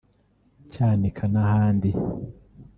Cyanika 0.71 1.23
n’ahandi 1.33 1.89